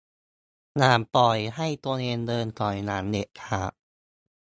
[0.77, 3.73] อย่าปล่อยให้ตัวเองเดินถอยหลังเด็ดขาด